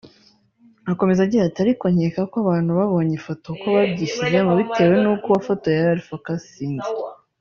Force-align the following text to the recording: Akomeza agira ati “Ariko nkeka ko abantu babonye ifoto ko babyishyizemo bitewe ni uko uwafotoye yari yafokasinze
Akomeza 0.91 1.19
agira 1.25 1.43
ati 1.45 1.59
“Ariko 1.65 1.85
nkeka 1.93 2.21
ko 2.31 2.35
abantu 2.43 2.71
babonye 2.79 3.13
ifoto 3.19 3.47
ko 3.61 3.65
babyishyizemo 3.75 4.51
bitewe 4.59 4.95
ni 5.03 5.09
uko 5.13 5.25
uwafotoye 5.27 5.75
yari 5.77 6.01
yafokasinze 6.03 6.89